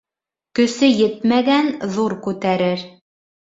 [0.59, 2.87] Көсө етмәгән ҙур күтәрер.